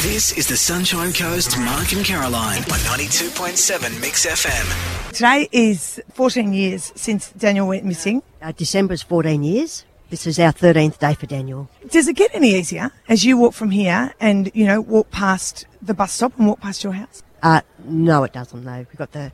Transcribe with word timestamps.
This 0.00 0.36
is 0.36 0.46
the 0.46 0.58
Sunshine 0.58 1.14
Coast, 1.14 1.58
Mark 1.58 1.92
and 1.92 2.04
Caroline 2.04 2.58
on 2.58 2.78
92.7 2.80 3.98
Mix 3.98 4.26
FM. 4.26 5.10
Today 5.12 5.48
is 5.52 6.02
14 6.12 6.52
years 6.52 6.92
since 6.94 7.30
Daniel 7.32 7.68
went 7.68 7.82
missing. 7.82 8.22
Uh, 8.42 8.52
December's 8.52 9.02
14 9.02 9.42
years. 9.42 9.86
This 10.10 10.26
is 10.26 10.38
our 10.38 10.52
13th 10.52 10.98
day 10.98 11.14
for 11.14 11.24
Daniel. 11.24 11.70
Does 11.88 12.08
it 12.08 12.14
get 12.14 12.30
any 12.34 12.50
easier 12.56 12.90
as 13.08 13.24
you 13.24 13.38
walk 13.38 13.54
from 13.54 13.70
here 13.70 14.12
and, 14.20 14.50
you 14.52 14.66
know, 14.66 14.82
walk 14.82 15.10
past 15.10 15.66
the 15.80 15.94
bus 15.94 16.12
stop 16.12 16.36
and 16.36 16.46
walk 16.46 16.60
past 16.60 16.84
your 16.84 16.92
house? 16.92 17.22
Uh, 17.42 17.62
no, 17.82 18.22
it 18.24 18.34
doesn't, 18.34 18.64
no. 18.64 18.76
We've 18.76 18.96
got 18.96 19.12
the, 19.12 19.32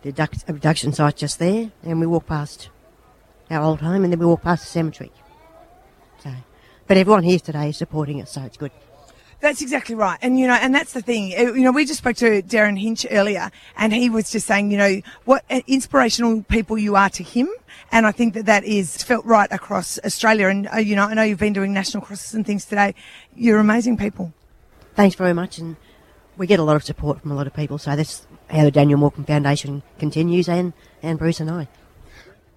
the 0.00 0.40
abduction 0.48 0.94
site 0.94 1.18
just 1.18 1.38
there, 1.38 1.70
and 1.82 2.00
we 2.00 2.06
walk 2.06 2.26
past 2.26 2.70
our 3.50 3.62
old 3.62 3.80
home, 3.80 4.04
and 4.04 4.12
then 4.12 4.18
we 4.18 4.24
walk 4.24 4.40
past 4.40 4.64
the 4.64 4.70
cemetery. 4.70 5.12
So, 6.22 6.32
but 6.86 6.96
everyone 6.96 7.24
here 7.24 7.38
today 7.38 7.68
is 7.68 7.76
supporting 7.76 8.22
us, 8.22 8.32
so 8.32 8.42
it's 8.42 8.56
good. 8.56 8.72
That's 9.40 9.62
exactly 9.62 9.94
right. 9.94 10.18
And, 10.20 10.38
you 10.38 10.48
know, 10.48 10.54
and 10.54 10.74
that's 10.74 10.92
the 10.92 11.02
thing. 11.02 11.32
Uh, 11.38 11.52
You 11.52 11.62
know, 11.62 11.70
we 11.70 11.84
just 11.84 11.98
spoke 11.98 12.16
to 12.16 12.42
Derryn 12.42 12.78
Hinch 12.78 13.06
earlier 13.10 13.50
and 13.76 13.92
he 13.92 14.10
was 14.10 14.30
just 14.30 14.46
saying, 14.46 14.72
you 14.72 14.78
know, 14.78 15.00
what 15.26 15.44
inspirational 15.66 16.42
people 16.42 16.76
you 16.76 16.96
are 16.96 17.08
to 17.10 17.22
him. 17.22 17.48
And 17.92 18.04
I 18.04 18.12
think 18.12 18.34
that 18.34 18.46
that 18.46 18.64
is 18.64 19.02
felt 19.02 19.24
right 19.24 19.50
across 19.52 19.98
Australia. 20.04 20.48
And, 20.48 20.68
uh, 20.72 20.78
you 20.78 20.96
know, 20.96 21.04
I 21.04 21.14
know 21.14 21.22
you've 21.22 21.38
been 21.38 21.52
doing 21.52 21.72
national 21.72 22.02
crosses 22.02 22.34
and 22.34 22.44
things 22.44 22.64
today. 22.64 22.94
You're 23.36 23.60
amazing 23.60 23.96
people. 23.96 24.32
Thanks 24.96 25.14
very 25.14 25.32
much, 25.32 25.58
and 25.58 25.76
we 26.36 26.48
get 26.48 26.58
a 26.58 26.64
lot 26.64 26.74
of 26.74 26.82
support 26.82 27.20
from 27.20 27.30
a 27.30 27.36
lot 27.36 27.46
of 27.46 27.54
people, 27.54 27.78
so 27.78 27.94
that's 27.94 28.26
how 28.50 28.64
the 28.64 28.72
Daniel 28.72 28.98
Morcombe 28.98 29.24
Foundation 29.24 29.84
continues, 30.00 30.48
and, 30.48 30.72
and 31.04 31.20
Bruce 31.20 31.38
and 31.38 31.48
I. 31.48 31.68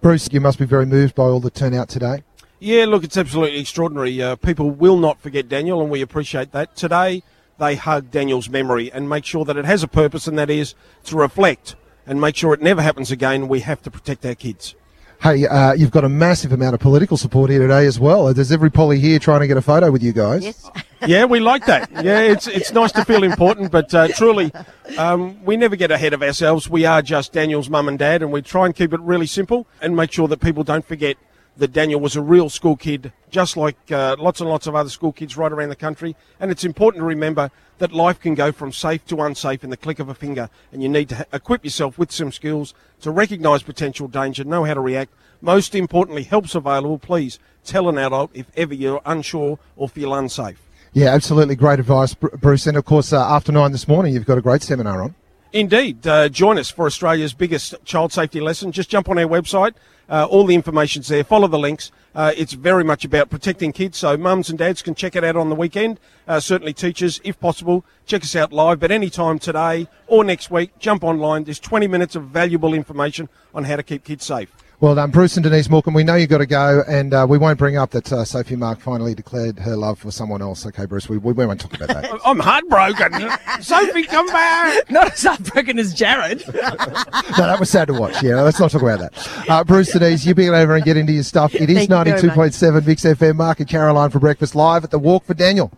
Bruce, 0.01 0.27
you 0.31 0.41
must 0.41 0.57
be 0.57 0.65
very 0.65 0.87
moved 0.87 1.13
by 1.13 1.25
all 1.25 1.39
the 1.39 1.51
turnout 1.51 1.87
today. 1.87 2.23
Yeah, 2.63 2.85
look, 2.85 3.03
it's 3.03 3.17
absolutely 3.17 3.59
extraordinary. 3.59 4.21
Uh, 4.21 4.35
people 4.35 4.69
will 4.69 4.97
not 4.97 5.19
forget 5.19 5.49
Daniel, 5.49 5.81
and 5.81 5.89
we 5.89 6.03
appreciate 6.03 6.51
that. 6.51 6.75
Today, 6.75 7.23
they 7.57 7.75
hug 7.75 8.11
Daniel's 8.11 8.49
memory 8.49 8.91
and 8.91 9.09
make 9.09 9.25
sure 9.25 9.43
that 9.45 9.57
it 9.57 9.65
has 9.65 9.81
a 9.81 9.87
purpose, 9.87 10.27
and 10.27 10.37
that 10.37 10.51
is 10.51 10.75
to 11.05 11.17
reflect 11.17 11.75
and 12.05 12.21
make 12.21 12.35
sure 12.35 12.53
it 12.53 12.61
never 12.61 12.83
happens 12.83 13.09
again. 13.09 13.47
We 13.47 13.61
have 13.61 13.81
to 13.81 13.89
protect 13.89 14.23
our 14.27 14.35
kids. 14.35 14.75
Hey, 15.23 15.47
uh, 15.47 15.73
you've 15.73 15.89
got 15.89 16.03
a 16.03 16.09
massive 16.09 16.51
amount 16.51 16.75
of 16.75 16.81
political 16.81 17.17
support 17.17 17.49
here 17.49 17.59
today 17.59 17.87
as 17.87 17.99
well. 17.99 18.31
There's 18.31 18.51
every 18.51 18.69
Polly 18.69 18.99
here 18.99 19.17
trying 19.17 19.39
to 19.39 19.47
get 19.47 19.57
a 19.57 19.61
photo 19.63 19.89
with 19.89 20.03
you 20.03 20.13
guys. 20.13 20.43
Yes. 20.43 20.69
Yeah, 21.07 21.25
we 21.25 21.39
like 21.39 21.65
that. 21.65 21.89
Yeah, 22.05 22.19
it's 22.19 22.45
it's 22.45 22.71
nice 22.73 22.91
to 22.91 23.03
feel 23.03 23.23
important, 23.23 23.71
but 23.71 23.91
uh, 23.91 24.09
truly, 24.09 24.53
um, 24.99 25.43
we 25.43 25.57
never 25.57 25.75
get 25.75 25.89
ahead 25.89 26.13
of 26.13 26.21
ourselves. 26.21 26.69
We 26.69 26.85
are 26.85 27.01
just 27.01 27.33
Daniel's 27.33 27.71
mum 27.71 27.87
and 27.87 27.97
dad, 27.97 28.21
and 28.21 28.31
we 28.31 28.43
try 28.43 28.67
and 28.67 28.75
keep 28.75 28.93
it 28.93 28.99
really 28.99 29.25
simple 29.25 29.65
and 29.81 29.95
make 29.95 30.11
sure 30.11 30.27
that 30.27 30.41
people 30.41 30.63
don't 30.63 30.85
forget 30.85 31.17
that 31.57 31.73
Daniel 31.73 31.99
was 31.99 32.15
a 32.15 32.21
real 32.21 32.49
school 32.49 32.75
kid, 32.75 33.11
just 33.29 33.57
like 33.57 33.77
uh, 33.91 34.15
lots 34.17 34.39
and 34.39 34.49
lots 34.49 34.67
of 34.67 34.75
other 34.75 34.89
school 34.89 35.11
kids 35.11 35.37
right 35.37 35.51
around 35.51 35.69
the 35.69 35.75
country. 35.75 36.15
And 36.39 36.49
it's 36.49 36.63
important 36.63 37.01
to 37.01 37.05
remember 37.05 37.51
that 37.79 37.91
life 37.91 38.19
can 38.19 38.35
go 38.35 38.51
from 38.51 38.71
safe 38.71 39.05
to 39.07 39.21
unsafe 39.21 39.63
in 39.63 39.69
the 39.69 39.77
click 39.77 39.99
of 39.99 40.09
a 40.09 40.13
finger, 40.13 40.49
and 40.71 40.81
you 40.81 40.89
need 40.89 41.09
to 41.09 41.15
ha- 41.15 41.25
equip 41.33 41.63
yourself 41.63 41.97
with 41.97 42.11
some 42.11 42.31
skills 42.31 42.73
to 43.01 43.11
recognise 43.11 43.63
potential 43.63 44.07
danger, 44.07 44.43
know 44.43 44.63
how 44.63 44.73
to 44.73 44.79
react. 44.79 45.13
Most 45.41 45.73
importantly, 45.73 46.23
help's 46.23 46.55
available. 46.55 46.99
Please 46.99 47.39
tell 47.63 47.89
an 47.89 47.97
adult 47.97 48.31
if 48.33 48.45
ever 48.55 48.73
you're 48.73 49.01
unsure 49.05 49.59
or 49.75 49.89
feel 49.89 50.13
unsafe. 50.13 50.61
Yeah, 50.93 51.07
absolutely 51.07 51.55
great 51.55 51.79
advice, 51.79 52.13
Bruce. 52.13 52.67
And 52.67 52.77
of 52.77 52.85
course, 52.85 53.13
uh, 53.13 53.23
after 53.23 53.51
nine 53.51 53.71
this 53.71 53.87
morning, 53.87 54.13
you've 54.13 54.25
got 54.25 54.37
a 54.37 54.41
great 54.41 54.61
seminar 54.61 55.01
on. 55.01 55.15
Indeed. 55.53 56.07
Uh, 56.07 56.29
join 56.29 56.57
us 56.57 56.71
for 56.71 56.85
Australia's 56.85 57.33
biggest 57.33 57.75
child 57.83 58.13
safety 58.13 58.39
lesson. 58.39 58.71
Just 58.71 58.89
jump 58.89 59.09
on 59.09 59.17
our 59.17 59.25
website. 59.25 59.73
Uh, 60.07 60.25
all 60.25 60.45
the 60.45 60.55
information's 60.55 61.09
there. 61.09 61.23
Follow 61.23 61.47
the 61.47 61.59
links. 61.59 61.91
Uh, 62.15 62.31
it's 62.37 62.53
very 62.53 62.83
much 62.83 63.03
about 63.03 63.29
protecting 63.29 63.71
kids, 63.71 63.97
so 63.97 64.17
mums 64.17 64.49
and 64.49 64.59
dads 64.59 64.81
can 64.81 64.95
check 64.95 65.15
it 65.15 65.23
out 65.23 65.35
on 65.35 65.49
the 65.49 65.55
weekend. 65.55 65.99
Uh, 66.27 66.39
certainly 66.39 66.73
teachers, 66.73 67.19
if 67.23 67.39
possible, 67.39 67.85
check 68.05 68.23
us 68.23 68.35
out 68.35 68.53
live. 68.53 68.79
But 68.79 68.91
any 68.91 69.09
time 69.09 69.39
today 69.39 69.87
or 70.07 70.23
next 70.23 70.51
week, 70.51 70.77
jump 70.79 71.03
online. 71.03 71.43
There's 71.43 71.59
20 71.59 71.87
minutes 71.87 72.15
of 72.15 72.25
valuable 72.25 72.73
information 72.73 73.27
on 73.53 73.65
how 73.65 73.75
to 73.75 73.83
keep 73.83 74.03
kids 74.05 74.25
safe. 74.25 74.53
Well 74.81 74.95
done, 74.95 75.11
Bruce 75.11 75.37
and 75.37 75.43
Denise 75.43 75.67
Morcombe. 75.67 75.93
We 75.93 76.03
know 76.03 76.15
you've 76.15 76.31
got 76.31 76.39
to 76.39 76.47
go, 76.47 76.81
and 76.87 77.13
uh, 77.13 77.27
we 77.29 77.37
won't 77.37 77.59
bring 77.59 77.77
up 77.77 77.91
that 77.91 78.11
uh, 78.11 78.25
Sophie 78.25 78.55
Monk 78.55 78.79
finally 78.81 79.13
declared 79.13 79.59
her 79.59 79.75
love 79.75 79.99
for 79.99 80.09
someone 80.09 80.41
else. 80.41 80.65
Okay, 80.65 80.87
Bruce, 80.87 81.07
we, 81.07 81.19
we 81.19 81.33
won't 81.33 81.61
talk 81.61 81.75
about 81.75 81.89
that. 81.89 82.19
I'm 82.25 82.39
heartbroken. 82.39 83.29
Sophie, 83.61 84.01
come 84.05 84.25
back. 84.25 84.89
Not 84.89 85.13
as 85.13 85.21
heartbroken 85.21 85.77
as 85.77 85.93
Jared. 85.93 86.43
no, 86.47 86.61
that 86.63 87.57
was 87.59 87.69
sad 87.69 87.89
to 87.89 87.93
watch. 87.93 88.23
Yeah, 88.23 88.41
let's 88.41 88.59
not 88.59 88.71
talk 88.71 88.81
about 88.81 88.99
that. 89.01 89.45
Uh, 89.47 89.63
Bruce, 89.63 89.93
Denise, 89.93 90.25
you 90.25 90.33
be 90.33 90.49
over 90.49 90.75
and 90.75 90.83
get 90.83 90.97
into 90.97 91.13
your 91.13 91.21
stuff. 91.21 91.53
It 91.53 91.69
is 91.69 91.87
Thank 91.87 91.89
you 91.91 92.13
very 92.13 92.35
much. 92.35 92.53
92.7 92.53 92.87
Mix 92.87 93.03
FM. 93.03 93.35
Mark 93.35 93.59
and 93.59 93.69
Caroline 93.69 94.09
for 94.09 94.17
breakfast 94.17 94.55
live 94.55 94.83
at 94.83 94.89
the 94.89 94.97
Walk 94.97 95.25
for 95.25 95.35
Daniel. 95.35 95.71